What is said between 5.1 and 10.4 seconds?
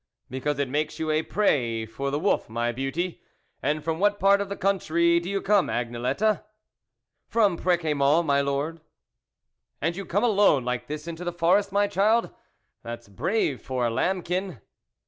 do you come, Agnelette?"" From Pr6ciamont, my Lord."," And you come